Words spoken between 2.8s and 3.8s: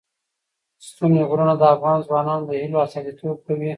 استازیتوب کوي.